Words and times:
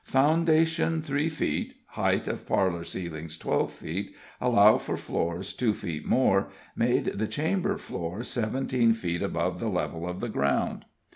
Foundation 0.03 1.03
three 1.03 1.29
feet, 1.29 1.75
height 1.89 2.27
of 2.27 2.47
parlor 2.47 2.83
ceilings 2.83 3.37
twelve 3.37 3.71
feet, 3.71 4.15
allow 4.41 4.79
for 4.79 4.97
floors 4.97 5.53
two 5.53 5.75
feet 5.75 6.07
more, 6.07 6.47
made 6.75 7.05
the 7.19 7.27
chamber 7.27 7.77
floor 7.77 8.23
seventeen 8.23 8.95
feet 8.95 9.21
above 9.21 9.59
the 9.59 9.69
level 9.69 10.09
of 10.09 10.19
the 10.19 10.29
ground. 10.29 10.85